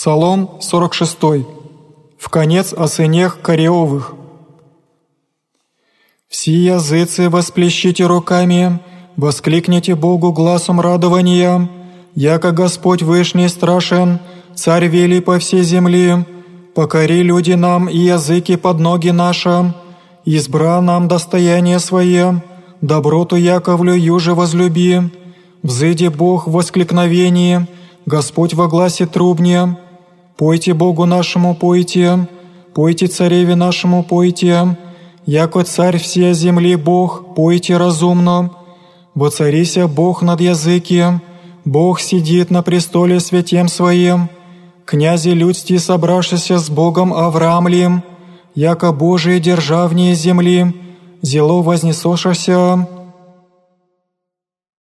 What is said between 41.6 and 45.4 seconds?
Бог сидит на престоле святем Своим, князи